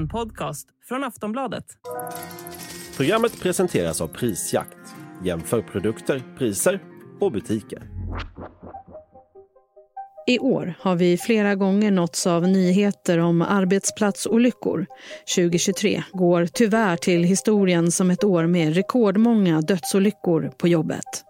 En 0.00 0.08
podcast 0.08 0.68
från 0.88 1.04
Aftonbladet. 1.04 1.64
Programmet 2.96 3.40
presenteras 3.40 4.00
av 4.00 4.08
Prisjakt. 4.08 4.78
Jämför 5.24 5.62
produkter, 5.62 6.22
priser 6.38 6.82
och 7.20 7.32
butiker. 7.32 7.82
I 10.26 10.38
år 10.38 10.74
har 10.80 10.96
vi 10.96 11.18
flera 11.18 11.54
gånger 11.54 11.90
nåtts 11.90 12.26
av 12.26 12.48
nyheter 12.48 13.18
om 13.18 13.42
arbetsplatsolyckor. 13.42 14.86
2023 15.36 16.02
går 16.12 16.46
tyvärr 16.46 16.96
till 16.96 17.24
historien 17.24 17.90
som 17.90 18.10
ett 18.10 18.24
år 18.24 18.46
med 18.46 18.74
rekordmånga 18.74 19.60
dödsolyckor 19.60 20.52
på 20.58 20.68
jobbet. 20.68 21.29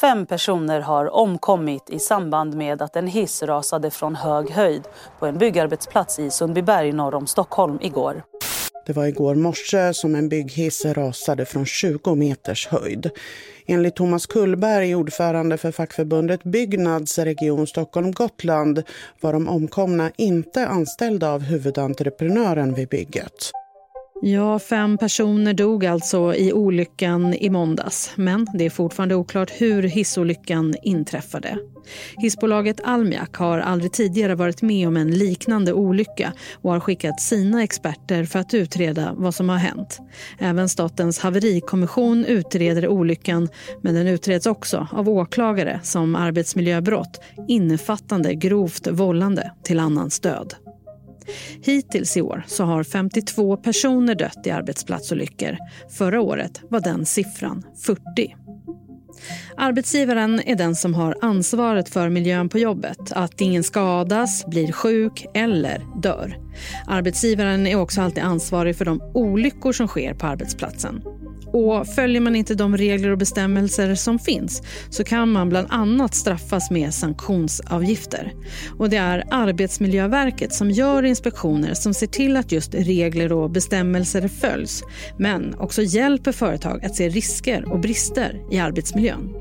Fem 0.00 0.26
personer 0.26 0.80
har 0.80 1.14
omkommit 1.14 1.90
i 1.90 1.98
samband 1.98 2.56
med 2.56 2.82
att 2.82 2.96
en 2.96 3.06
hiss 3.06 3.42
rasade 3.42 3.90
från 3.90 4.14
hög 4.14 4.50
höjd 4.50 4.82
på 5.18 5.26
en 5.26 5.38
byggarbetsplats 5.38 6.18
i 6.18 6.30
Sundbyberg 6.30 6.92
norr 6.92 7.14
om 7.14 7.26
Stockholm 7.26 7.78
igår. 7.80 8.22
Det 8.86 8.92
var 8.92 9.06
igår 9.06 9.34
morse 9.34 9.94
som 9.94 10.14
en 10.14 10.28
bygghiss 10.28 10.84
rasade 10.84 11.44
från 11.44 11.66
20 11.66 12.14
meters 12.14 12.68
höjd. 12.68 13.10
Enligt 13.66 13.96
Thomas 13.96 14.26
Kullberg, 14.26 14.94
ordförande 14.94 15.56
för 15.56 15.72
fackförbundet 15.72 16.44
Byggnads 16.44 17.18
region 17.18 17.66
Stockholm-Gotland 17.66 18.82
var 19.20 19.32
de 19.32 19.48
omkomna 19.48 20.10
inte 20.16 20.66
anställda 20.66 21.30
av 21.32 21.40
huvudentreprenören 21.40 22.74
vid 22.74 22.88
bygget. 22.88 23.52
Ja, 24.24 24.58
fem 24.58 24.98
personer 24.98 25.54
dog 25.54 25.86
alltså 25.86 26.34
i 26.34 26.52
olyckan 26.52 27.34
i 27.34 27.50
måndags. 27.50 28.12
Men 28.16 28.46
det 28.54 28.66
är 28.66 28.70
fortfarande 28.70 29.14
oklart 29.14 29.50
hur 29.50 29.82
hissolyckan 29.82 30.74
inträffade. 30.82 31.58
Hissbolaget 32.16 32.80
Almiak 32.84 33.36
har 33.36 33.58
aldrig 33.58 33.92
tidigare 33.92 34.34
varit 34.34 34.62
med 34.62 34.88
om 34.88 34.96
en 34.96 35.10
liknande 35.10 35.72
olycka 35.72 36.32
och 36.54 36.72
har 36.72 36.80
skickat 36.80 37.20
sina 37.20 37.62
experter 37.62 38.24
för 38.24 38.38
att 38.38 38.54
utreda 38.54 39.14
vad 39.16 39.34
som 39.34 39.48
har 39.48 39.56
hänt. 39.56 39.98
Även 40.38 40.68
Statens 40.68 41.18
haverikommission 41.18 42.24
utreder 42.24 42.88
olyckan 42.88 43.48
men 43.82 43.94
den 43.94 44.06
utreds 44.06 44.46
också 44.46 44.88
av 44.92 45.08
åklagare 45.08 45.80
som 45.82 46.16
arbetsmiljöbrott 46.16 47.20
innefattande 47.48 48.34
grovt 48.34 48.86
vållande 48.86 49.52
till 49.64 49.80
annans 49.80 50.20
död. 50.20 50.54
Hittills 51.62 52.16
i 52.16 52.22
år 52.22 52.44
så 52.46 52.64
har 52.64 52.84
52 52.84 53.56
personer 53.56 54.14
dött 54.14 54.46
i 54.46 54.50
arbetsplatsolyckor. 54.50 55.56
Förra 55.90 56.20
året 56.20 56.60
var 56.70 56.80
den 56.80 57.06
siffran 57.06 57.66
40. 57.84 58.36
Arbetsgivaren 59.56 60.40
är 60.46 60.56
den 60.56 60.76
som 60.76 60.94
har 60.94 61.16
ansvaret 61.20 61.88
för 61.88 62.08
miljön 62.08 62.48
på 62.48 62.58
jobbet. 62.58 63.12
Att 63.12 63.40
ingen 63.40 63.62
skadas, 63.62 64.46
blir 64.46 64.72
sjuk 64.72 65.26
eller 65.34 66.00
dör. 66.02 66.36
Arbetsgivaren 66.86 67.66
är 67.66 67.76
också 67.76 68.00
alltid 68.00 68.22
ansvarig 68.22 68.76
för 68.76 68.84
de 68.84 69.00
olyckor 69.14 69.72
som 69.72 69.88
sker 69.88 70.14
på 70.14 70.26
arbetsplatsen. 70.26 71.02
Och 71.52 71.86
följer 71.86 72.20
man 72.20 72.36
inte 72.36 72.54
de 72.54 72.76
regler 72.76 73.10
och 73.10 73.18
bestämmelser 73.18 73.94
som 73.94 74.18
finns 74.18 74.62
så 74.90 75.04
kan 75.04 75.32
man 75.32 75.48
bland 75.48 75.66
annat 75.70 76.14
straffas 76.14 76.70
med 76.70 76.94
sanktionsavgifter. 76.94 78.32
Och 78.78 78.90
det 78.90 78.96
är 78.96 79.24
Arbetsmiljöverket 79.30 80.52
som 80.54 80.70
gör 80.70 81.02
inspektioner 81.02 81.74
som 81.74 81.94
ser 81.94 82.06
till 82.06 82.36
att 82.36 82.52
just 82.52 82.74
regler 82.74 83.32
och 83.32 83.50
bestämmelser 83.50 84.28
följs 84.28 84.82
men 85.18 85.54
också 85.58 85.82
hjälper 85.82 86.32
företag 86.32 86.84
att 86.84 86.96
se 86.96 87.08
risker 87.08 87.72
och 87.72 87.80
brister 87.80 88.40
i 88.50 88.58
arbetsmiljön. 88.58 89.34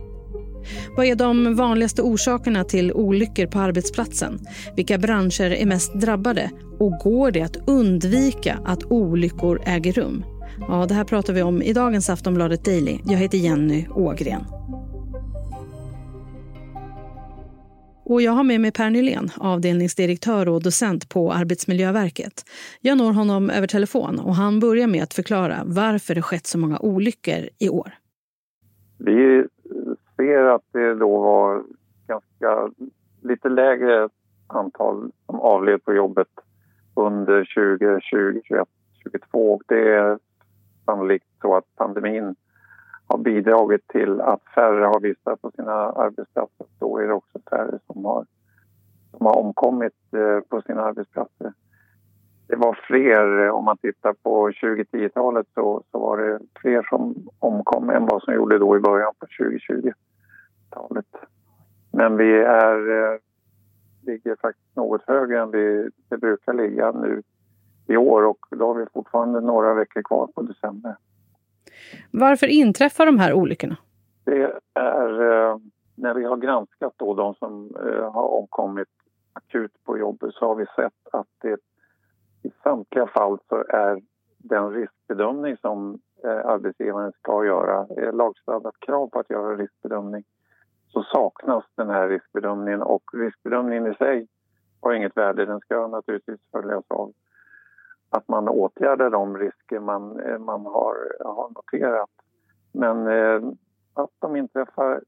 Vad 0.97 1.05
är 1.05 1.15
de 1.15 1.55
vanligaste 1.55 2.01
orsakerna 2.01 2.63
till 2.63 2.93
olyckor 2.93 3.45
på 3.45 3.59
arbetsplatsen? 3.59 4.39
Vilka 4.75 4.97
branscher 4.97 5.51
är 5.51 5.65
mest 5.65 5.93
drabbade? 5.93 6.49
Och 6.79 6.91
går 6.91 7.31
det 7.31 7.41
att 7.41 7.57
undvika 7.67 8.59
att 8.65 8.83
olyckor 8.83 9.61
äger 9.65 9.93
rum? 9.93 10.23
Ja, 10.67 10.85
det 10.87 10.93
här 10.93 11.03
pratar 11.03 11.33
vi 11.33 11.41
om 11.41 11.61
i 11.61 11.73
dagens 11.73 12.09
Aftonbladet 12.09 12.65
Daily. 12.65 12.99
Jag 13.05 13.17
heter 13.17 13.37
Jenny 13.37 13.87
Ågren. 13.95 14.41
Och 18.05 18.21
jag 18.21 18.31
har 18.31 18.43
med 18.43 18.61
mig 18.61 18.71
Per 18.71 18.89
Nylén, 18.89 19.29
avdelningsdirektör 19.37 20.49
och 20.49 20.63
docent 20.63 21.09
på 21.09 21.31
Arbetsmiljöverket. 21.31 22.33
Jag 22.81 22.97
når 22.97 23.13
honom 23.13 23.49
över 23.49 23.67
telefon 23.67 24.19
och 24.19 24.35
han 24.35 24.59
börjar 24.59 24.87
med 24.87 25.03
att 25.03 25.13
förklara 25.13 25.55
varför 25.65 26.15
det 26.15 26.21
skett 26.21 26.47
så 26.47 26.57
många 26.57 26.79
olyckor 26.79 27.49
i 27.59 27.69
år. 27.69 27.91
Vi 28.97 29.45
ser 30.17 30.43
att 30.45 30.65
det 30.71 30.95
då 30.95 31.21
var 31.21 31.63
ganska 32.07 32.71
lite 33.21 33.49
lägre 33.49 34.09
antal 34.47 35.11
som 35.25 35.39
avled 35.39 35.83
på 35.83 35.93
jobbet 35.93 36.27
under 36.95 37.53
2020, 37.55 37.99
2021, 38.11 38.67
2022. 39.03 39.61
Det 39.67 39.95
är 39.95 40.19
sannolikt 40.85 41.27
så 41.41 41.55
att 41.55 41.75
pandemin 41.75 42.35
har 43.07 43.17
bidragit 43.17 43.87
till 43.87 44.21
att 44.21 44.43
färre 44.55 44.85
har 44.85 44.99
vistats 44.99 45.41
på 45.41 45.51
sina 45.51 45.73
arbetsplatser. 45.73 46.65
Då 46.79 46.97
är 46.97 47.07
det 47.07 47.13
också 47.13 47.39
färre 47.49 47.79
som 47.87 48.05
har, 48.05 48.25
som 49.11 49.25
har 49.25 49.37
omkommit 49.37 50.13
eh, 50.13 50.39
på 50.49 50.61
sina 50.61 50.81
arbetsplatser. 50.81 51.53
Det 52.47 52.55
var 52.55 52.79
fler, 52.87 53.45
eh, 53.45 53.51
om 53.51 53.65
man 53.65 53.77
tittar 53.77 54.13
på 54.13 54.49
2010-talet 54.49 55.47
så, 55.53 55.83
så 55.91 55.99
var 55.99 56.17
det 56.17 56.39
fler 56.61 56.87
som 56.89 57.27
omkom 57.39 57.89
än 57.89 58.05
vad 58.05 58.23
som 58.23 58.33
gjorde 58.33 58.57
då 58.57 58.77
i 58.77 58.79
början 58.79 59.13
på 59.19 59.25
2020-talet. 59.25 61.15
Men 61.91 62.17
vi 62.17 62.41
är, 62.41 62.89
eh, 62.89 63.19
ligger 64.01 64.35
faktiskt 64.41 64.75
något 64.75 65.01
högre 65.07 65.41
än 65.41 65.51
vi 65.51 65.89
det 66.09 66.17
brukar 66.17 66.53
ligga 66.53 66.91
nu 66.91 67.21
i 67.91 67.97
år 67.97 68.23
och 68.23 68.45
då 68.49 68.67
har 68.67 68.73
vi 68.73 68.85
fortfarande 68.93 69.41
några 69.41 69.73
veckor 69.73 70.01
kvar 70.01 70.27
på 70.27 70.41
december. 70.41 70.95
Varför 72.11 72.47
inträffar 72.47 73.05
de 73.05 73.19
här 73.19 73.33
olyckorna? 73.33 73.77
Det 74.23 74.51
är 74.73 75.31
eh, 75.31 75.57
när 75.95 76.13
vi 76.13 76.23
har 76.23 76.37
granskat 76.37 76.93
då 76.97 77.13
de 77.13 77.35
som 77.35 77.75
eh, 77.75 78.11
har 78.11 78.27
omkommit 78.27 78.87
akut 79.33 79.71
på 79.83 79.97
jobbet 79.97 80.33
så 80.33 80.47
har 80.47 80.55
vi 80.55 80.65
sett 80.65 81.13
att 81.13 81.27
det 81.41 81.59
i 82.43 82.51
samtliga 82.63 83.07
fall 83.07 83.37
så 83.49 83.55
är 83.69 84.01
den 84.37 84.71
riskbedömning 84.71 85.57
som 85.57 85.99
eh, 86.23 86.45
arbetsgivaren 86.45 87.11
ska 87.11 87.45
göra, 87.45 87.87
är 87.97 88.11
lagstadgat 88.11 88.79
krav 88.79 89.07
på 89.07 89.19
att 89.19 89.29
göra 89.29 89.55
riskbedömning, 89.55 90.23
så 90.87 91.03
saknas 91.03 91.63
den 91.75 91.89
här 91.89 92.09
riskbedömningen 92.09 92.81
och 92.81 93.03
riskbedömningen 93.13 93.87
i 93.87 93.95
sig 93.95 94.27
har 94.81 94.93
inget 94.93 95.17
värde. 95.17 95.45
Den 95.45 95.59
ska 95.59 95.87
naturligtvis 95.87 96.39
följas 96.51 96.83
av 96.87 97.13
att 98.11 98.27
man 98.27 98.49
åtgärdar 98.49 99.09
de 99.09 99.37
risker 99.37 99.79
man, 99.79 100.19
eh, 100.19 100.37
man 100.37 100.65
har, 100.65 100.95
har 101.25 101.49
noterat. 101.49 102.09
Men 102.71 103.07
eh, 103.07 103.51
att 103.93 104.09
de 104.19 104.35
inträffar 104.35 105.01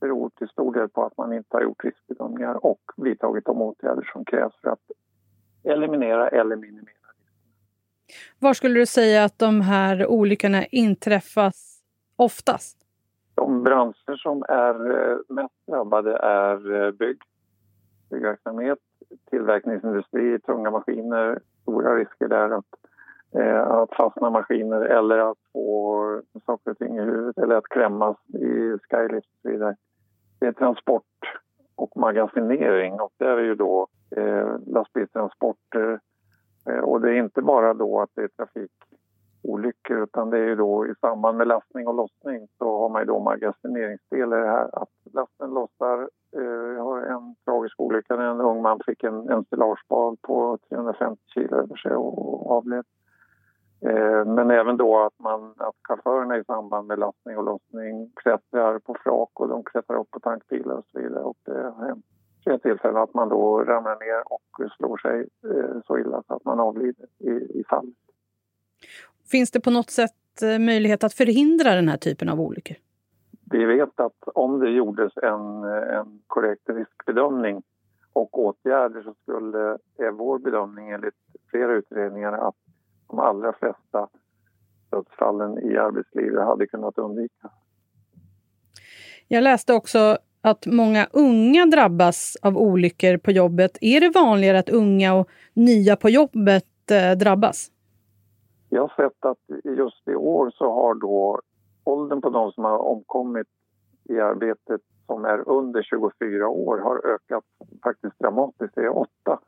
beror 0.00 0.30
till 0.30 0.48
stor 0.48 0.74
del 0.74 0.88
på 0.88 1.04
att 1.04 1.16
man 1.16 1.32
inte 1.32 1.56
har 1.56 1.62
gjort 1.62 1.84
riskbedömningar 1.84 2.66
och 2.66 2.80
vidtagit 2.96 3.44
de 3.44 3.62
åtgärder 3.62 4.10
som 4.12 4.24
krävs 4.24 4.54
för 4.62 4.70
att 4.70 4.90
eliminera 5.64 6.28
eller 6.28 6.56
minimera 6.56 6.96
Var 8.38 8.54
skulle 8.54 8.80
du 8.80 8.86
säga 8.86 9.24
att 9.24 9.38
de 9.38 9.60
här 9.60 10.06
olyckorna 10.06 10.66
inträffas 10.66 11.82
oftast? 12.16 12.78
De 13.34 13.62
branscher 13.62 14.16
som 14.16 14.44
är 14.48 14.90
eh, 14.90 15.18
mest 15.28 15.66
drabbade 15.66 16.16
är 16.16 16.82
eh, 16.82 16.90
bygg, 16.90 17.18
byggverksamhet, 18.10 18.78
tillverkningsindustri, 19.30 20.40
tunga 20.40 20.70
maskiner, 20.70 21.40
stora 21.66 21.96
risker 21.96 22.28
där 22.28 22.50
att, 22.50 22.64
eh, 23.38 23.70
att 23.70 23.94
fastna 23.94 24.30
maskiner 24.30 24.80
eller 24.80 25.18
att 25.18 25.38
få 25.52 26.22
saker 26.46 26.70
och 26.70 26.78
ting 26.78 26.96
i 26.98 27.02
huvudet 27.02 27.38
eller 27.38 27.56
att 27.56 27.68
klämmas 27.68 28.16
i 28.28 28.78
skylift 28.90 29.26
och 29.26 29.38
så 29.42 29.48
vidare. 29.48 29.76
Det 30.38 30.46
är 30.46 30.52
transport 30.52 31.02
och 31.74 31.96
magasinering 31.96 33.00
och 33.00 33.12
det 33.18 33.24
är 33.24 33.38
ju 33.38 33.54
då 33.54 33.86
eh, 34.16 34.48
lastbilstransporter 34.66 36.00
eh, 36.68 36.78
och 36.78 37.00
det 37.00 37.10
är 37.10 37.14
inte 37.14 37.42
bara 37.42 37.74
då 37.74 38.00
att 38.00 38.10
det 38.14 38.22
är 38.22 38.28
trafikolyckor 38.28 40.02
utan 40.02 40.30
det 40.30 40.38
är 40.38 40.48
ju 40.48 40.56
då 40.56 40.86
i 40.86 40.94
samband 41.00 41.38
med 41.38 41.48
lastning 41.48 41.88
och 41.88 41.94
lossning 41.94 42.48
så 42.58 42.78
har 42.78 42.88
man 42.88 43.02
ju 43.02 43.06
då 43.06 43.20
magasineringsdelar 43.20 44.46
här 44.46 44.82
att 44.82 44.88
lasten 45.12 45.50
lossar 45.50 46.08
Eh, 46.36 46.74
jag 46.76 46.84
har 46.84 47.02
en 47.02 47.34
tragisk 47.44 47.80
olycka 47.80 48.16
där 48.16 48.24
en 48.24 48.40
ung 48.40 48.62
man 48.62 48.80
fick 48.86 49.04
en 49.04 49.28
ensilagebal 49.28 50.16
på 50.22 50.58
350 50.68 51.22
kilo 51.34 51.56
över 51.56 51.76
sig 51.76 51.92
och 51.92 52.50
avled. 52.50 52.84
Eh, 53.86 54.24
men 54.24 54.50
även 54.50 54.76
då 54.76 55.04
att, 55.04 55.18
man, 55.18 55.54
att 55.56 55.74
chaufförerna 55.88 56.38
i 56.38 56.44
samband 56.44 56.86
med 56.86 56.98
lastning 56.98 57.38
och 57.38 57.44
lossning 57.44 58.12
klättrar 58.16 58.78
på 58.78 58.96
flak 59.02 59.40
och 59.40 59.48
de 59.48 59.64
klättrar 59.64 59.96
upp 59.96 60.10
på 60.10 60.20
tankbilar 60.20 60.74
och 60.74 60.86
så 60.92 61.00
vidare. 61.00 61.22
Och 61.22 61.38
det 61.44 61.72
har 61.76 61.86
hänt 61.86 62.04
tre 62.44 62.58
tillfällen 62.58 62.96
att 62.96 63.14
man 63.14 63.28
då 63.28 63.64
ramlar 63.64 63.98
ner 64.00 64.32
och 64.32 64.70
slår 64.76 64.96
sig 64.96 65.28
eh, 65.50 65.80
så 65.86 65.98
illa 65.98 66.22
så 66.26 66.34
att 66.34 66.44
man 66.44 66.60
avlider 66.60 67.06
i, 67.18 67.30
i 67.30 67.64
fallet. 67.68 67.94
Finns 69.30 69.50
det 69.50 69.60
på 69.60 69.70
något 69.70 69.90
sätt 69.90 70.12
möjlighet 70.60 71.04
att 71.04 71.14
förhindra 71.14 71.74
den 71.74 71.88
här 71.88 71.96
typen 71.96 72.28
av 72.28 72.40
olyckor? 72.40 72.76
Vi 73.50 73.64
vet 73.64 74.00
att 74.00 74.22
om 74.34 74.60
det 74.60 74.70
gjordes 74.70 75.12
en, 75.16 75.64
en 75.64 76.22
korrekt 76.26 76.68
riskbedömning 76.68 77.62
och 78.12 78.38
åtgärder 78.38 79.02
så 79.02 79.14
skulle, 79.22 79.58
är 79.98 80.10
vår 80.10 80.38
bedömning 80.38 80.90
enligt 80.90 81.14
flera 81.50 81.72
utredningar 81.72 82.32
att 82.32 82.54
de 83.08 83.18
allra 83.18 83.52
flesta 83.52 84.08
dödsfallen 84.90 85.58
i 85.58 85.76
arbetslivet 85.76 86.44
hade 86.44 86.66
kunnat 86.66 86.98
undvikas. 86.98 87.52
Jag 89.28 89.42
läste 89.42 89.74
också 89.74 90.18
att 90.40 90.66
många 90.66 91.06
unga 91.12 91.66
drabbas 91.66 92.36
av 92.42 92.58
olyckor 92.58 93.16
på 93.16 93.30
jobbet. 93.30 93.78
Är 93.80 94.00
det 94.00 94.10
vanligare 94.10 94.58
att 94.58 94.68
unga 94.68 95.14
och 95.14 95.28
nya 95.54 95.96
på 95.96 96.10
jobbet 96.10 96.90
eh, 96.90 97.18
drabbas? 97.18 97.70
Jag 98.68 98.82
har 98.82 99.08
sett 99.08 99.24
att 99.24 99.38
just 99.64 100.08
i 100.08 100.14
år 100.14 100.50
så 100.50 100.72
har 100.72 100.94
då 100.94 101.40
åldern 101.86 102.20
på 102.20 102.30
de 102.30 102.52
som 102.52 102.64
har 102.64 102.78
omkommit 102.78 103.46
i 104.04 104.20
arbetet 104.20 104.80
som 105.06 105.24
är 105.24 105.48
under 105.48 105.82
24 105.82 106.48
år 106.48 106.78
har 106.78 107.06
ökat 107.06 107.44
faktiskt 107.82 108.18
dramatiskt. 108.18 108.74
Det 108.74 108.84
är 108.84 108.98
åtta 108.98 109.38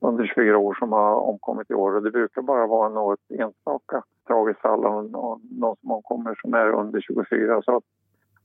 under 0.00 0.26
24 0.26 0.58
år 0.58 0.74
som 0.74 0.92
har 0.92 1.14
omkommit 1.14 1.70
i 1.70 1.74
år 1.74 1.94
och 1.96 2.02
det 2.02 2.10
brukar 2.10 2.42
bara 2.42 2.66
vara 2.66 2.88
något 2.88 3.20
enstaka 3.28 4.02
tragiskt 4.26 4.60
fall 4.60 4.84
av 4.84 5.04
någon 5.50 5.76
som 5.80 5.90
omkommer 5.90 6.38
som 6.42 6.54
är 6.54 6.72
under 6.72 7.00
24. 7.00 7.62
Så 7.62 7.76
att 7.76 7.84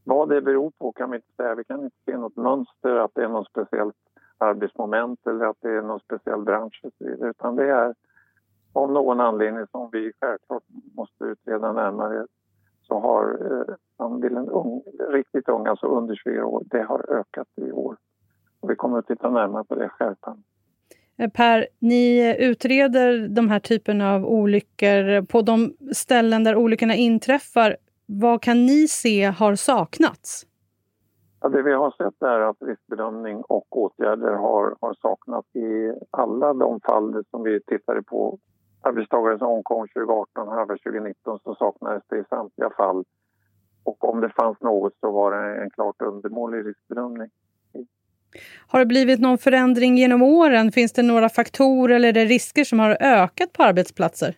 vad 0.04 0.30
det 0.30 0.42
beror 0.42 0.72
på 0.80 0.92
kan 0.92 1.12
vi 1.12 1.16
inte 1.16 1.34
säga. 1.38 1.56
Vi 1.56 1.64
kan 1.64 1.84
inte 1.84 1.98
se 2.06 2.18
något 2.18 2.36
mönster, 2.36 2.96
att 2.96 3.12
det 3.16 3.24
är 3.24 3.30
något 3.30 3.48
speciellt 3.48 3.96
arbetsmoment 4.38 5.28
eller 5.28 5.46
att 5.46 5.58
det 5.62 5.72
är 5.72 5.82
någon 5.82 6.00
speciell 6.00 6.42
bransch 6.42 6.82
och 6.84 6.92
så 6.98 7.06
vidare. 7.06 7.30
Utan 7.30 7.56
det 7.56 7.70
är 7.70 7.96
av 8.74 8.92
någon 8.92 9.20
anledning 9.20 9.68
som 9.72 9.90
vi 9.92 10.12
självklart 10.22 10.64
måste 10.96 11.24
utreda 11.24 11.72
närmare 11.72 12.26
så 12.88 13.00
har 13.00 13.24
eh, 13.24 13.76
andelen 13.98 14.50
ung, 14.50 14.82
riktigt 15.10 15.50
unga, 15.50 15.70
alltså 15.70 15.88
under 15.88 16.16
24 16.16 16.46
år, 16.46 16.64
det 16.66 16.82
har 16.82 17.20
ökat 17.20 17.48
i 17.56 17.72
år. 17.72 17.98
Och 18.60 18.70
vi 18.70 18.76
kommer 18.76 19.00
att 19.00 19.08
titta 19.08 19.30
närmare 19.30 19.64
på 19.64 19.76
det 19.76 19.90
skärpan. 19.90 20.44
Eh, 21.18 21.30
per, 21.30 21.68
ni 21.80 22.36
utreder 22.40 23.28
de 23.28 23.50
här 23.50 23.60
typerna 23.60 24.14
av 24.14 24.26
olyckor 24.26 25.26
på 25.26 25.42
de 25.42 25.76
ställen 25.94 26.44
där 26.44 26.56
olyckorna 26.56 26.96
inträffar. 26.96 27.78
Vad 28.06 28.42
kan 28.42 28.66
ni 28.66 28.88
se 28.88 29.24
har 29.24 29.56
saknats? 29.56 30.46
Ja, 31.42 31.50
det 31.50 31.62
vi 31.62 31.74
har 31.74 31.92
sett 31.92 32.22
är 32.22 32.40
att 32.40 32.58
riskbedömning 32.62 33.42
och 33.42 33.78
åtgärder 33.78 34.32
har, 34.32 34.76
har 34.82 34.94
saknats 34.94 35.56
i 35.56 35.94
alla 36.12 36.54
de 36.54 36.80
fall 36.80 37.24
som 37.32 37.44
vi 37.44 37.62
tittade 37.62 38.04
på. 38.04 38.40
Arbetstagare 38.86 39.38
som 39.38 39.48
omkom 39.48 39.88
2018 39.88 40.48
och 40.48 40.68
2019 40.68 41.40
så 41.44 41.56
saknades 41.56 42.04
det 42.10 42.18
i 42.18 42.24
samtliga 42.30 42.70
fall. 42.70 43.04
Och 43.84 44.10
om 44.10 44.22
det 44.22 44.30
fanns 44.30 44.62
något 44.62 44.94
så 45.00 45.12
var 45.12 45.32
det 45.32 45.62
en 45.64 45.70
klart 45.70 46.02
undermålig 46.02 46.66
riskbedömning. 46.66 47.30
Har 48.68 48.80
det 48.80 48.86
blivit 48.86 49.20
någon 49.20 49.38
förändring 49.38 49.98
genom 49.98 50.22
åren? 50.22 50.72
Finns 50.72 50.94
det 50.94 51.04
några 51.04 51.30
faktorer 51.30 51.96
eller 51.96 52.14
risker 52.14 52.64
som 52.64 52.80
har 52.80 52.98
ökat 53.02 53.54
på 53.54 53.64
arbetsplatser? 53.64 54.36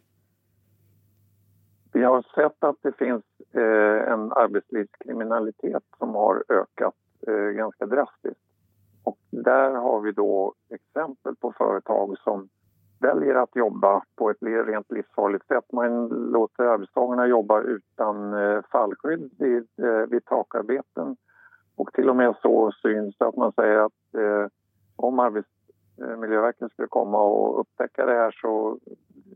Vi 1.94 2.04
har 2.04 2.22
sett 2.36 2.64
att 2.64 2.76
det 2.82 2.98
finns 2.98 3.24
eh, 3.54 4.12
en 4.14 4.32
arbetslivskriminalitet 4.32 5.84
som 5.98 6.16
har 6.16 6.44
ökat 6.50 6.96
eh, 7.28 7.34
ganska 7.34 7.86
drastiskt. 7.86 8.42
Och 9.04 9.18
där 9.30 9.72
har 9.72 10.02
vi 10.02 10.12
då 10.12 10.54
exempel 10.70 11.36
på 11.36 11.54
företag 11.58 12.18
som 12.24 12.50
väljer 13.00 13.36
att 13.36 13.56
jobba 13.56 14.02
på 14.16 14.30
ett 14.30 14.38
rent 14.42 14.92
livsfarligt 14.92 15.48
sätt. 15.48 15.72
Man 15.74 16.08
låter 16.08 16.64
arbetstagarna 16.64 17.28
jobba 17.28 17.62
utan 17.62 18.34
eh, 18.34 18.62
fallskydd 18.72 19.32
vid, 19.40 19.68
eh, 19.82 20.10
vid 20.10 20.26
takarbeten 20.26 21.18
och 21.76 21.94
till 21.94 22.10
och 22.10 22.16
med 22.16 22.36
så 22.42 22.72
syns 22.72 23.18
det 23.18 23.28
att 23.28 23.36
man 23.36 23.52
säger 23.52 23.78
att 23.78 24.16
eh, 24.18 24.48
om 24.96 25.20
Arbetsmiljöverket 25.20 26.72
skulle 26.72 26.88
komma 26.88 27.24
och 27.24 27.60
upptäcka 27.60 28.06
det 28.06 28.14
här 28.14 28.32
så 28.42 28.80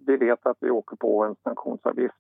vi 0.06 0.18
vet 0.18 0.46
att 0.46 0.58
vi 0.60 0.70
åker 0.70 0.96
på 0.96 1.24
en 1.24 1.36
sanktionsavgift. 1.44 2.16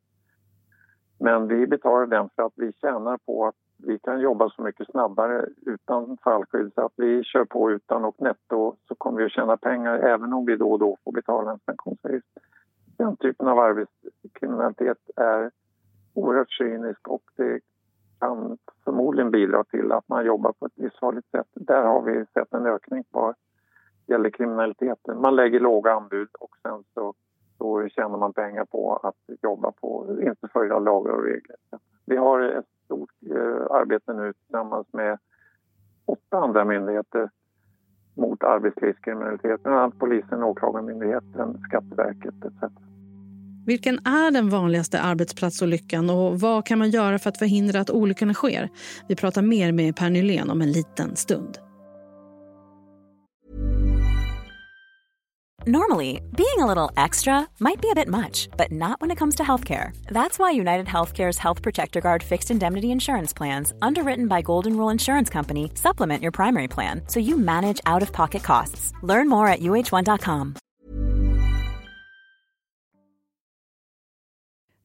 Men 1.20 1.48
vi 1.48 1.68
betalar 1.68 2.06
den 2.06 2.30
för 2.36 2.44
att 2.44 2.54
vi 2.56 2.74
tjänar 2.74 3.18
på 3.18 3.48
att 3.48 3.56
vi 3.84 4.00
kan 4.00 4.20
jobba 4.20 4.50
så 4.50 4.62
mycket 4.62 4.88
snabbare 4.88 5.46
utan 5.66 6.18
fallskydd 6.24 6.72
så 6.76 6.86
att 6.86 6.94
vi 6.96 7.24
kör 7.24 7.46
på 7.46 7.72
utan 7.72 8.06
och 8.06 8.22
netto 8.22 8.76
så 8.88 8.96
kommer 8.96 9.18
vi 9.18 9.26
att 9.26 9.32
tjäna 9.32 9.58
pengar 9.58 9.98
även 9.98 10.34
om 10.34 10.46
vi 10.46 10.56
då 10.56 10.72
och 10.72 10.80
då 10.80 10.98
får 11.04 11.12
betala 11.12 11.52
en 11.52 11.60
sanktionsavgift. 11.66 12.28
Den 12.98 13.18
typen 13.18 13.48
av 13.48 13.60
arbetskriminalitet 13.60 14.98
är 15.16 15.52
oerhört 16.14 16.52
cynisk 16.52 17.08
och 17.08 17.24
det 17.38 17.60
kan 18.20 18.58
förmodligen 18.84 19.32
bidra 19.32 19.64
till 19.64 19.92
att 19.92 20.10
man 20.10 20.26
jobbar 20.26 20.52
på 20.52 20.66
ett 20.66 20.78
livsfarligt 20.78 21.32
sätt. 21.32 21.48
Där 21.54 21.84
har 21.84 22.02
vi 22.02 22.26
sett 22.34 22.54
en 22.54 22.66
ökning 22.66 23.04
vad 23.12 23.36
gäller 24.08 24.30
kriminaliteten. 24.30 25.22
Man 25.22 25.36
lägger 25.36 25.60
låga 25.60 25.92
anbud 25.94 26.30
och 26.40 26.56
sen 26.62 26.84
så, 26.94 27.14
så 27.58 27.88
tjänar 27.88 28.18
man 28.18 28.34
pengar 28.34 28.66
på 28.66 28.96
att 29.04 29.38
jobba 29.42 29.72
på, 29.72 30.18
inte 30.22 30.48
följa 30.48 30.80
lagar 30.80 31.14
och 31.14 31.24
regler. 31.24 31.56
Vi 32.06 32.18
har 32.18 32.42
ett 32.42 32.66
stort 33.72 33.82
arbete 33.82 34.14
nu 34.14 34.34
tillsammans 34.34 34.88
med 34.94 35.18
åtta 36.06 36.38
andra 36.38 36.66
myndigheter 36.66 37.30
mot 38.18 38.44
arbetslivskriminalitet, 38.44 39.64
bland 39.64 39.78
annat 39.78 40.00
polisen, 40.00 40.44
Åklagarmyndigheten, 40.44 41.62
Skatteverket 41.68 42.36
etc. 42.46 42.72
Vilken 43.66 43.96
är 43.96 44.32
den 44.32 44.50
vanligaste 44.50 45.02
arbetsplatsolyckan 45.02 46.10
och 46.10 46.40
vad 46.40 46.66
kan 46.66 46.80
man 46.80 46.90
göra 46.90 47.20
för 47.20 47.30
att 47.30 47.38
förhindra 47.38 47.80
att 47.80 47.90
olyckorna 47.90 48.34
sker? 48.34 48.70
Vi 49.08 49.16
pratar 49.16 49.42
mer 49.42 49.72
med 49.72 49.96
Per 49.96 50.10
Nylén 50.10 50.50
om 50.50 50.62
en 50.62 50.72
liten 50.72 51.16
stund. 51.16 51.71
Normally, 55.68 56.22
being 56.36 56.58
a 56.58 56.66
little 56.66 56.90
extra 56.98 57.48
might 57.60 57.80
be 57.80 57.92
a 57.92 57.94
bit 57.94 58.08
much, 58.08 58.50
but 58.58 58.72
not 58.72 59.00
when 59.00 59.12
it 59.12 59.20
comes 59.20 59.36
to 59.36 59.44
healthcare. 59.44 59.92
That's 60.08 60.40
why 60.40 60.50
United 60.50 60.88
Healthcare's 60.88 61.38
Health 61.38 61.62
Protector 61.62 62.02
Guard 62.02 62.24
fixed 62.24 62.50
indemnity 62.50 62.88
insurance 62.88 63.32
plans, 63.32 63.72
underwritten 63.80 64.28
by 64.28 64.42
Golden 64.42 64.76
Rule 64.76 64.90
Insurance 64.92 65.30
Company, 65.30 65.70
supplement 65.76 66.24
your 66.24 66.32
primary 66.32 66.68
plan 66.68 67.02
so 67.08 67.20
you 67.20 67.38
manage 67.38 67.80
out 67.86 68.02
of 68.02 68.12
pocket 68.12 68.44
costs. 68.44 68.92
Learn 69.04 69.30
more 69.30 69.48
at 69.48 69.60
uh1.com. 69.60 70.56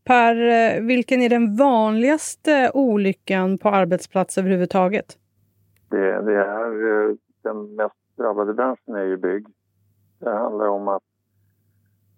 Per, 0.05 0.49
eh, 0.49 0.81
vilken 0.81 1.23
är 1.23 1.29
den 1.29 1.57
vanligaste 1.57 2.71
olyckan 2.75 3.59
på 3.59 3.69
arbetsplats 3.69 4.39
överhuvudtaget? 4.39 5.19
Det, 5.91 6.23
det 6.23 6.35
är 6.35 7.09
eh, 7.09 7.17
den 7.43 7.75
mest 7.77 7.95
drabbade 8.19 8.55
branschen 8.55 8.95
är 8.95 9.05
ju 9.05 9.17
bygg. 9.17 9.47
Det 10.19 10.31
handlar 10.31 10.69
om 10.69 10.89
att 10.89 11.03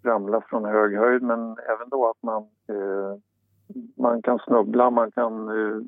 ramla 0.02 0.40
från 0.40 0.64
hög 0.64 0.96
höjd 0.96 1.22
men 1.22 1.40
även 1.40 1.88
då 1.90 2.10
att 2.10 2.22
man, 2.22 2.42
eh, 2.42 3.18
man 3.96 4.22
kan 4.22 4.38
snubbla, 4.38 4.90
man 4.90 5.10
kan 5.10 5.48
eh, 5.48 5.80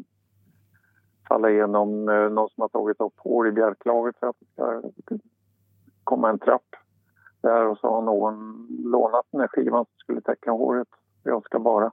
falla 1.28 1.50
igenom 1.50 2.08
eh, 2.08 2.30
någon 2.30 2.48
som 2.48 2.62
har 2.62 2.68
tagit 2.68 3.00
upp 3.00 3.14
hår 3.16 3.48
i 3.48 3.52
bjälklaget 3.52 4.16
för 4.18 4.26
att 4.26 4.36
det 4.94 5.02
ska 5.02 5.18
komma 6.04 6.30
en 6.30 6.38
trapp 6.38 6.76
där 7.42 7.66
och 7.66 7.78
så 7.78 7.90
har 7.90 8.02
någon 8.02 8.66
lånat 8.84 9.26
den 9.30 9.40
här 9.40 9.48
skivan 9.48 9.84
som 9.84 9.94
skulle 9.96 10.20
täcka 10.20 10.50
håret 10.50 10.88
jag 11.22 11.44
ska 11.44 11.58
bara. 11.58 11.92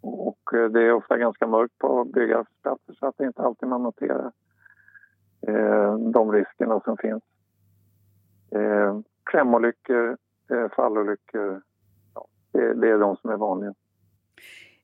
Och 0.00 0.54
eh, 0.54 0.70
det 0.70 0.82
är 0.82 0.92
ofta 0.92 1.16
ganska 1.16 1.46
mörkt 1.46 1.78
på 1.78 2.04
byggarbetsplatser 2.04 2.92
så 2.92 3.06
att 3.06 3.14
det 3.18 3.24
är 3.24 3.28
inte 3.28 3.42
alltid 3.42 3.68
man 3.68 3.82
noterar 3.82 4.32
eh, 5.48 5.96
de 5.96 6.32
riskerna 6.32 6.80
som 6.80 6.96
finns. 6.96 7.22
Eh, 8.50 8.98
klämolyckor, 9.30 10.16
eh, 10.50 10.68
fallolyckor, 10.76 11.62
ja, 12.14 12.26
det, 12.52 12.74
det, 12.74 12.90
är 12.90 12.98
de 12.98 13.16
som 13.16 13.30
är 13.30 13.36
vanliga. 13.36 13.74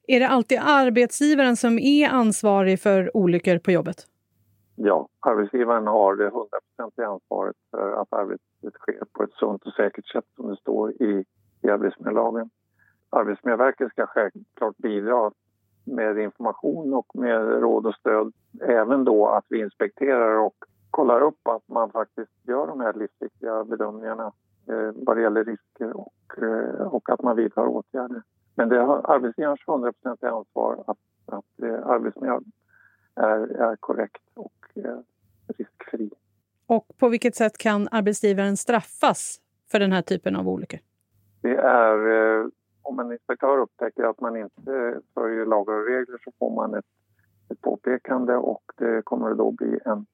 Är 0.07 0.21
det 0.21 0.29
alltid 0.29 0.61
arbetsgivaren 0.63 1.57
som 1.57 1.79
är 1.79 2.09
ansvarig 2.09 2.81
för 2.81 3.17
olyckor 3.17 3.59
på 3.59 3.71
jobbet? 3.71 3.97
Ja, 4.77 5.09
arbetsgivaren 5.21 5.87
har 5.87 6.17
det 6.17 6.25
hundraprocentiga 6.25 7.07
ansvaret 7.07 7.57
för 7.71 7.93
att 7.93 8.13
arbetet 8.13 8.75
sker 8.75 9.03
på 9.13 9.23
ett 9.23 9.33
sunt 9.33 9.63
och 9.63 9.73
säkert 9.73 10.07
sätt 10.07 10.25
som 10.37 10.49
det 10.51 10.57
står 10.57 10.91
i, 10.91 11.25
i 11.63 11.69
arbetsmiljölagen. 11.69 12.51
Arbetsmiljöverket 13.11 13.91
ska 13.91 14.07
självklart 14.07 14.77
bidra 14.77 15.33
med 15.85 16.19
information 16.19 16.95
och 16.95 17.07
med 17.15 17.61
råd 17.61 17.87
och 17.87 17.95
stöd. 17.95 18.33
Även 18.61 19.05
då 19.05 19.29
att 19.29 19.45
vi 19.49 19.61
inspekterar 19.61 20.39
och 20.39 20.57
kollar 20.97 21.21
upp 21.21 21.49
att 21.49 21.69
man 21.69 21.91
faktiskt 21.91 22.33
gör 22.43 22.67
de 22.67 22.81
här 22.81 22.93
livsviktiga 22.93 23.65
bedömningarna 23.65 24.33
eh, 24.69 24.91
vad 24.95 25.17
det 25.17 25.23
gäller 25.23 25.45
risker 25.45 25.97
och, 25.97 26.43
eh, 26.43 26.87
och 26.87 27.11
att 27.11 27.23
man 27.23 27.37
vidtar 27.37 27.67
åtgärder. 27.67 28.23
Men 28.55 28.69
det 28.69 28.77
är 28.77 29.11
arbetsgivarens 29.11 29.61
100 29.69 29.93
ansvar 30.21 30.85
att, 30.87 30.99
att 31.27 31.63
eh, 31.63 31.87
arbetsmiljön 31.87 32.45
är, 33.15 33.39
är 33.39 33.77
korrekt 33.77 34.23
och 34.35 34.71
eh, 34.75 34.99
riskfri. 35.59 36.11
Och 36.67 36.87
på 36.99 37.09
vilket 37.09 37.37
sätt 37.37 37.59
kan 37.59 37.89
arbetsgivaren 37.91 38.57
straffas 38.57 39.41
för 39.71 39.81
den 39.81 39.93
här 39.93 40.03
typen 40.03 40.37
av 40.37 40.49
olyckor? 40.49 40.81
Det 41.41 41.57
är 41.57 41.99
eh, 42.09 42.47
om 42.83 42.99
en 42.99 43.13
inspektör 43.13 43.59
upptäcker 43.59 44.05
att 44.05 44.21
man 44.21 44.37
inte 44.37 45.01
följer 45.15 45.47
lagar 45.47 45.75
och 45.75 45.87
regler 45.87 46.19
så 46.25 46.33
får 46.39 46.55
man 46.55 46.75
ett, 46.75 46.91
ett 47.51 47.61
påpekande 47.61 48.35
och 48.35 48.63
det 48.77 49.03
kommer 49.05 49.35
då 49.35 49.51
bli 49.51 49.79
en 49.85 50.07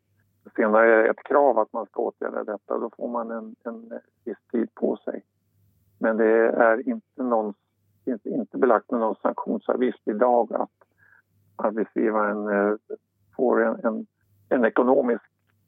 senare 0.56 1.10
ett 1.10 1.22
krav 1.24 1.58
att 1.58 1.72
man 1.72 1.86
ska 1.86 2.02
åtgärda 2.02 2.44
detta. 2.44 2.78
Då 2.78 2.90
får 2.96 3.08
man 3.08 3.30
en, 3.30 3.54
en 3.64 4.00
viss 4.24 4.46
tid 4.52 4.74
på 4.74 4.96
sig. 4.96 5.24
Men 5.98 6.16
det 6.16 6.48
är 6.48 6.88
inte, 6.88 7.22
någon, 7.22 7.54
inte, 8.04 8.28
inte 8.28 8.58
belagt 8.58 8.90
med 8.90 9.00
någon 9.00 9.14
sanktionsavgift 9.14 10.08
idag 10.08 10.52
att 10.54 10.70
arbetsgivaren 11.56 12.48
eh, 12.48 12.76
får 13.36 13.62
en, 13.64 13.84
en, 13.84 14.06
en 14.48 14.64
ekonomisk 14.64 15.24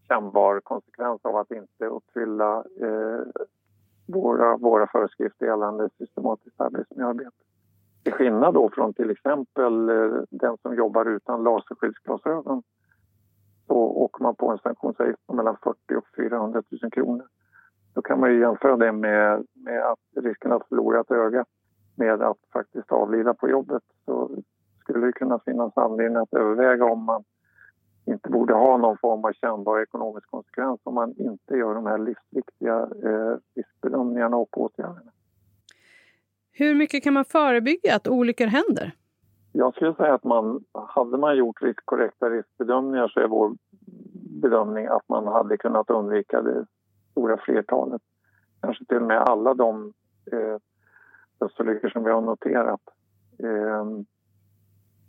kännbar 0.09 0.61
konsekvens 0.61 1.21
av 1.25 1.37
att 1.37 1.51
inte 1.51 1.87
uppfylla 1.87 2.65
eh, 2.81 3.45
våra, 4.07 4.57
våra 4.57 4.87
föreskrifter 4.87 5.47
gällande 5.47 5.89
systematiskt 5.99 6.61
arbetsmiljöarbete. 6.61 7.31
Till 8.03 8.13
skillnad 8.13 8.55
då 8.55 8.71
från 8.71 8.95
till 8.95 9.11
exempel 9.11 9.89
eh, 9.89 10.23
den 10.31 10.57
som 10.63 10.75
jobbar 10.75 11.07
utan 11.07 11.43
laserskyddsglasögon 11.43 12.63
så 13.67 13.75
åker 13.75 14.23
man 14.23 14.35
på 14.35 14.51
en 14.51 14.59
sanktionsavgift 14.59 15.27
på 15.27 15.35
mellan 15.35 15.57
40 15.63 15.95
och 15.95 16.07
400 16.17 16.63
000 16.83 16.91
kronor. 16.91 17.27
Då 17.95 18.03
kan 18.03 18.21
man 18.21 18.33
ju 18.33 18.41
jämföra 18.41 18.77
det 18.77 18.93
med, 18.93 19.47
med 19.55 19.83
att 19.83 20.25
risken 20.25 20.53
att 20.53 20.69
förlora 20.69 21.01
ett 21.01 21.11
öga 21.11 21.45
med 21.97 22.23
att 22.23 22.39
faktiskt 22.53 22.93
avlida 22.93 23.35
på 23.35 23.49
jobbet. 23.49 23.83
Så 24.05 24.31
skulle 24.81 25.07
det 25.07 25.13
kunna 25.13 25.39
finnas 25.39 25.77
anledning 25.77 26.23
att 26.23 26.35
överväga 26.35 26.85
om 26.85 27.05
man 27.05 27.25
inte 28.07 28.29
borde 28.29 28.55
ha 28.55 28.77
någon 28.77 28.99
form 28.99 29.25
av 29.25 29.33
kännbar 29.33 29.83
ekonomisk 29.83 30.31
konsekvens 30.31 30.81
om 30.83 30.95
man 30.95 31.15
inte 31.19 31.55
gör 31.55 31.75
de 31.75 31.87
här 31.87 31.99
livsviktiga 31.99 32.89
eh, 33.05 33.37
riskbedömningarna 33.55 34.37
och 34.37 34.59
åtgärderna. 34.59 35.13
Hur 36.53 36.75
mycket 36.75 37.05
kan 37.05 37.15
man 37.15 37.25
förebygga 37.25 37.97
att 37.97 38.09
olyckor 38.09 38.47
händer? 38.47 38.93
Jag 39.57 39.75
skulle 39.75 39.95
säga 39.95 40.15
att 40.15 40.25
man, 40.25 40.65
hade 40.73 41.19
man 41.19 41.37
gjort 41.37 41.59
korrekta 41.85 42.31
riskbedömningar 42.31 43.09
så 43.09 43.21
är 43.21 43.29
vår 43.29 43.57
bedömning 44.43 44.87
att 44.87 45.09
man 45.09 45.27
hade 45.27 45.57
kunnat 45.57 45.91
undvika 45.91 46.43
det 46.43 46.67
stora 47.11 47.37
flertalet. 47.37 48.03
Kanske 48.61 48.85
till 48.85 48.97
och 48.97 49.03
med 49.03 49.19
alla 49.19 49.55
de 49.55 49.93
eh, 50.33 50.57
dödsolyckor 51.39 51.89
som 51.89 52.05
vi 52.05 52.11
har 52.11 52.21
noterat. 52.21 52.81
Eh, 53.39 53.85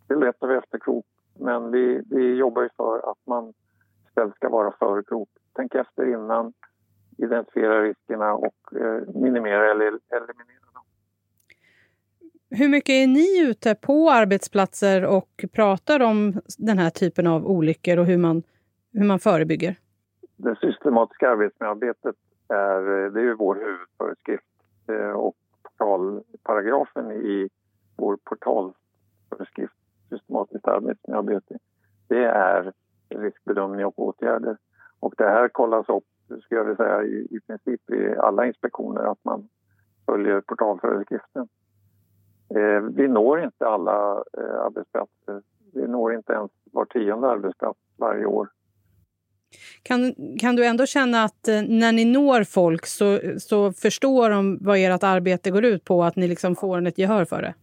det 0.08 0.14
är 0.14 0.20
lätt 0.20 0.36
att 0.36 0.50
vara 0.50 0.58
efterklok 0.58 1.06
men 1.40 1.72
vi, 1.72 2.02
vi 2.10 2.36
jobbar 2.36 2.62
ju 2.62 2.70
för 2.78 3.12
att 3.12 3.28
man 3.28 3.54
istället 4.08 4.36
ska 4.36 4.50
vara 4.50 4.72
förklok. 4.72 5.30
Tänk 5.54 5.76
efter 5.76 6.14
innan, 6.14 6.54
identifiera 7.18 7.84
riskerna 7.84 8.34
och 8.34 8.74
eh, 8.76 9.02
minimera 9.16 9.72
eller 9.72 10.00
eliminera. 10.10 10.65
Hur 12.58 12.70
mycket 12.70 12.94
är 12.94 13.08
ni 13.08 13.50
ute 13.50 13.76
på 13.76 14.10
arbetsplatser 14.10 15.06
och 15.06 15.46
pratar 15.54 16.00
om 16.00 16.42
den 16.58 16.78
här 16.78 16.90
typen 16.90 17.28
av 17.28 17.48
olyckor 17.48 17.98
och 17.98 18.06
hur 18.06 18.18
man, 18.18 18.44
hur 18.94 19.06
man 19.06 19.20
förebygger? 19.20 19.76
Det 20.38 20.56
systematiska 20.56 21.30
arbetsmiljöarbetet 21.30 22.16
är, 22.50 23.10
det 23.10 23.22
är 23.22 23.34
vår 23.34 23.56
huvudföreskrift 23.56 24.46
eh, 24.88 25.12
och 25.12 25.36
portalparagrafen 25.64 27.12
i 27.12 27.50
vår 27.96 28.18
portalföreskrift 28.24 29.74
systematiskt 30.10 30.68
arbetsmiljöarbete, 30.68 31.58
det 32.08 32.26
är 32.26 32.74
riskbedömning 33.10 33.86
och 33.86 34.00
åtgärder. 34.00 34.58
Och 35.00 35.14
det 35.18 35.30
här 35.30 35.48
kollas 35.48 35.90
upp, 35.90 36.04
skulle 36.26 36.60
jag 36.60 36.66
vilja 36.66 36.78
säga, 36.78 37.04
i, 37.04 37.28
i 37.32 37.40
princip 37.48 37.90
i 37.90 38.16
alla 38.18 38.46
inspektioner 38.46 39.12
att 39.12 39.24
man 39.24 39.48
följer 40.06 40.42
portalföreskriften. 40.42 41.48
Eh, 42.50 42.82
vi 42.96 43.08
når 43.08 43.44
inte 43.44 43.68
alla 43.68 44.24
eh, 44.38 44.66
arbetsplatser. 44.66 45.42
Vi 45.74 45.88
når 45.88 46.14
inte 46.14 46.34
ens 46.34 46.52
var 46.72 46.86
tionde 46.86 47.28
arbetsplats 47.28 47.80
varje 47.98 48.26
år. 48.26 48.50
Kan, 49.84 50.16
kan 50.40 50.56
du 50.56 50.66
ändå 50.66 50.86
känna 50.86 51.24
att 51.24 51.48
eh, 51.48 51.62
när 51.62 51.92
ni 51.92 52.06
når 52.06 52.44
folk 52.44 52.86
så, 52.86 53.20
så 53.40 53.72
förstår 53.72 54.30
de 54.30 54.58
vad 54.62 54.78
ert 54.78 55.04
arbete 55.04 55.52
går 55.52 55.66
ut 55.66 55.86
på? 55.86 56.04
Att 56.04 56.16
ni 56.16 56.28
liksom 56.28 56.56
får 56.56 56.88
ett 56.88 56.98
gehör 56.98 57.26
för 57.26 57.42
det? 57.42 57.54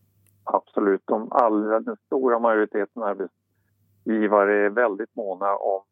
absolut. 0.72 1.02
De 1.04 1.32
allra, 1.32 1.80
den 1.80 1.96
stora 2.06 2.38
majoriteten 2.38 3.02
arbetsgivare 3.02 4.66
är 4.66 4.70
väldigt 4.70 5.16
måna 5.16 5.56
om 5.56 5.82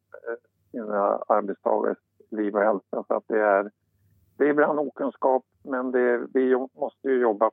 sina 0.70 1.22
arbetstagares 1.28 1.98
liv 2.30 2.54
och 2.54 2.62
hälsa. 2.62 3.04
Så 3.08 3.14
att 3.14 3.24
det, 3.26 3.40
är, 3.40 3.70
det 4.36 4.44
är 4.44 4.48
ibland 4.48 4.78
okunskap, 4.78 5.44
men 5.64 5.90
det, 5.90 6.26
vi 6.34 6.56
måste 6.56 7.08
ju 7.08 7.20
jobba 7.20 7.50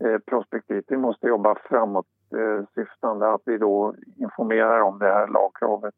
eh, 0.00 0.18
prospektivt. 0.18 0.84
Vi 0.88 0.96
måste 0.96 1.26
jobba 1.26 1.54
framåtsyftande, 1.54 3.26
eh, 3.26 3.32
att 3.32 3.42
vi 3.44 3.58
då 3.58 3.94
informerar 4.16 4.80
om 4.80 4.98
det 4.98 5.06
här 5.06 5.28
lagkravet. 5.28 5.94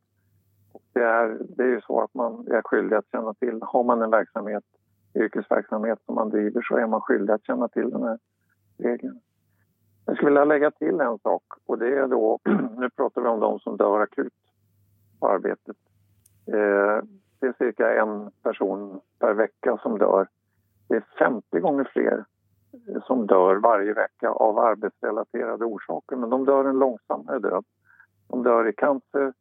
det, 0.92 1.02
är, 1.02 1.38
det 1.56 1.62
är 1.62 1.68
ju 1.68 1.80
så 1.80 2.00
att 2.00 2.14
man 2.14 2.46
är 2.50 2.62
skyldig 2.62 2.96
att 2.96 3.10
känna 3.12 3.34
till, 3.34 3.58
har 3.62 3.84
man 3.84 4.02
en 4.02 4.10
verksamhet, 4.10 4.64
yrkesverksamhet 5.14 5.98
som 6.06 6.14
man 6.14 6.30
driver 6.30 6.62
så 6.62 6.76
är 6.76 6.86
man 6.86 7.00
skyldig 7.00 7.32
att 7.32 7.46
känna 7.46 7.68
till 7.68 7.90
den 7.90 8.02
här 8.02 8.18
regeln. 8.78 9.20
Jag 10.06 10.16
skulle 10.16 10.30
vilja 10.30 10.44
lägga 10.44 10.70
till 10.70 11.00
en 11.00 11.18
sak 11.18 11.42
och 11.66 11.78
det 11.78 11.98
är 11.98 12.06
då, 12.06 12.38
nu 12.78 12.90
pratar 12.90 13.22
vi 13.22 13.28
om 13.28 13.40
de 13.40 13.58
som 13.58 13.76
dör 13.76 14.00
akut 14.00 14.32
på 15.20 15.28
arbetet. 15.28 15.76
Eh, 16.46 17.04
det 17.40 17.46
är 17.46 17.54
cirka 17.58 18.02
en 18.02 18.30
person 18.42 19.00
per 19.18 19.34
vecka 19.34 19.78
som 19.82 19.98
dör. 19.98 20.28
Det 20.88 20.96
är 20.96 21.04
50 21.18 21.60
gånger 21.60 21.90
fler 21.92 22.24
som 23.06 23.26
dör 23.26 23.56
varje 23.56 23.92
vecka 23.92 24.30
av 24.30 24.58
arbetsrelaterade 24.58 25.64
orsaker 25.64 26.16
men 26.16 26.30
de 26.30 26.44
dör 26.44 26.64
en 26.64 26.78
långsammare 26.78 27.38
död. 27.38 27.64
De 28.28 28.42
dör 28.42 28.68
i 28.68 28.72
cancer 28.72 29.32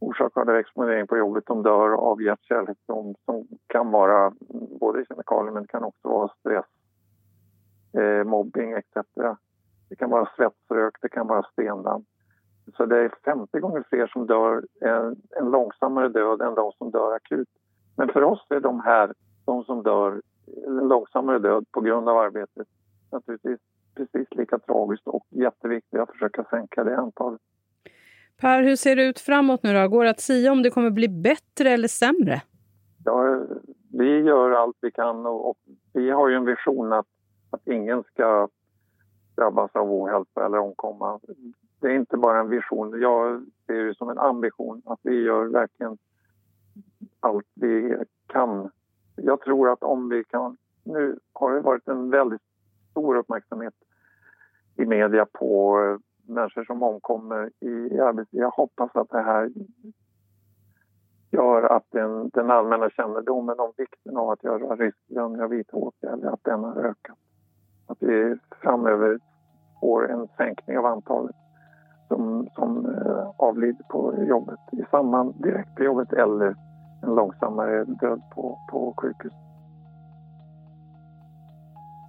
orsakad 0.00 0.48
av 0.48 0.56
exponering 0.56 1.06
på 1.06 1.16
jobbet. 1.16 1.46
De 1.46 1.62
dör 1.62 1.90
av 1.90 2.22
hjärt-kärlsjukdom 2.22 3.14
som 3.24 3.46
kan 3.66 3.90
vara 3.90 4.32
både 4.80 5.04
kemikalier 5.04 5.52
men 5.52 5.62
det 5.62 5.68
kan 5.68 5.84
också 5.84 6.08
vara 6.08 6.28
stress, 6.28 6.66
eh, 7.98 8.24
mobbing 8.24 8.72
etc. 8.72 8.96
Det 9.88 9.96
kan 9.96 10.10
vara 10.10 10.28
svetsrök, 10.36 10.94
det 11.00 11.08
kan 11.08 11.26
vara 11.26 11.42
stendamm. 11.42 12.04
Så 12.76 12.86
det 12.86 12.98
är 12.98 13.12
50 13.24 13.60
gånger 13.60 13.84
fler 13.88 14.06
som 14.06 14.26
dör 14.26 14.64
en, 14.80 15.16
en 15.30 15.50
långsammare 15.50 16.08
död 16.08 16.40
än 16.40 16.54
de 16.54 16.72
som 16.72 16.90
dör 16.90 17.14
akut. 17.14 17.48
Men 17.96 18.08
för 18.08 18.22
oss 18.22 18.46
är 18.50 18.60
de 18.60 18.80
här, 18.80 19.12
de 19.44 19.64
som 19.64 19.82
dör 19.82 20.20
en 20.66 20.88
långsammare 20.88 21.38
död 21.38 21.64
på 21.70 21.80
grund 21.80 22.08
av 22.08 22.18
arbetet 22.18 22.68
naturligtvis 23.12 23.60
precis 23.94 24.28
lika 24.30 24.58
tragiskt 24.58 25.06
och 25.06 25.26
jätteviktigt 25.30 26.00
att 26.00 26.10
försöka 26.10 26.44
sänka 26.44 26.84
det 26.84 26.96
antalet. 26.96 27.40
Per, 28.40 28.62
hur 28.62 28.76
ser 28.76 28.96
det 28.96 29.04
ut 29.04 29.20
framåt 29.20 29.62
nu 29.62 29.72
då? 29.72 29.88
Går 29.88 30.04
det 30.04 30.10
att 30.10 30.20
säga 30.20 30.52
om 30.52 30.62
det 30.62 30.70
kommer 30.70 30.90
bli 30.90 31.08
bättre 31.08 31.70
eller 31.70 31.88
sämre? 31.88 32.42
Ja, 33.04 33.42
vi 33.92 34.20
gör 34.20 34.50
allt 34.50 34.76
vi 34.80 34.90
kan 34.90 35.26
och, 35.26 35.50
och 35.50 35.58
vi 35.92 36.10
har 36.10 36.28
ju 36.28 36.34
en 36.34 36.44
vision 36.44 36.92
att, 36.92 37.06
att 37.50 37.66
ingen 37.68 38.02
ska 38.02 38.48
drabbas 39.36 39.70
av 39.74 39.92
ohälsa 39.92 40.46
eller 40.46 40.58
omkomma. 40.58 41.20
Det 41.80 41.86
är 41.86 41.94
inte 41.94 42.16
bara 42.16 42.40
en 42.40 42.48
vision, 42.48 43.00
jag 43.00 43.42
ser 43.66 43.84
det 43.84 43.96
som 43.96 44.08
en 44.08 44.18
ambition 44.18 44.82
att 44.84 45.00
vi 45.02 45.22
gör 45.22 45.46
verkligen 45.46 45.98
allt 47.20 47.46
vi 47.54 47.96
kan. 48.26 48.70
Jag 49.22 49.40
tror 49.40 49.70
att 49.72 49.82
om 49.82 50.08
vi 50.08 50.24
kan... 50.24 50.56
Nu 50.84 51.18
har 51.32 51.54
det 51.54 51.60
varit 51.60 51.88
en 51.88 52.10
väldigt 52.10 52.42
stor 52.90 53.16
uppmärksamhet 53.16 53.74
i 54.76 54.86
media 54.86 55.26
på 55.32 55.80
eh, 55.80 55.98
människor 56.34 56.64
som 56.64 56.82
omkommer 56.82 57.50
i 57.60 58.00
arbetet. 58.00 58.32
Jag 58.32 58.50
hoppas 58.50 58.96
att 58.96 59.10
det 59.10 59.22
här 59.22 59.50
gör 61.30 61.62
att 61.62 61.84
den, 61.90 62.28
den 62.28 62.50
allmänna 62.50 62.90
kännedomen 62.90 63.60
om 63.60 63.72
vikten 63.76 64.16
av 64.16 64.30
att 64.30 64.44
göra 64.44 64.76
riskbedömningar 64.76 65.44
och 65.44 65.52
vidta 65.52 65.76
åtgärder, 65.76 66.28
att 66.28 66.44
den 66.44 66.64
har 66.64 66.76
ökat. 66.76 67.18
Att 67.86 67.98
vi 68.00 68.36
framöver 68.62 69.18
får 69.80 70.10
en 70.10 70.28
sänkning 70.36 70.78
av 70.78 70.86
antalet 70.86 71.36
som, 72.08 72.48
som 72.54 72.86
eh, 72.86 73.30
avlider 73.36 73.84
på 73.88 74.14
jobbet 74.28 74.58
i 74.72 74.84
samband 74.90 75.42
direkt 75.42 75.76
på 75.76 75.84
jobbet 75.84 76.12
eller 76.12 76.56
en 77.02 77.14
långsammare 77.14 77.84
död 77.84 78.22
på, 78.34 78.58
på 78.70 78.94
sjukhus. 78.96 79.32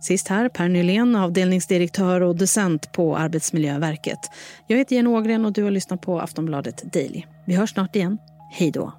Sist 0.02 0.28
här 0.28 0.50
Per 0.50 0.70
Nylén, 0.70 1.16
avdelningsdirektör 1.16 2.22
och 2.22 2.36
docent 2.36 2.92
på 2.92 3.18
Arbetsmiljöverket. 3.18 4.20
Jag 4.68 4.78
heter 4.78 4.96
Jenny 4.96 5.10
Ågren 5.10 5.46
och 5.46 5.54
du 5.54 5.64
har 5.64 5.72
lyssnat 5.72 6.02
på 6.02 6.20
Aftonbladet 6.20 6.94
Daily. 6.94 7.24
Vi 7.46 7.56
hörs 7.56 7.70
snart 7.70 7.96
igen. 7.96 8.18
Hej 8.52 8.72
då! 8.72 8.99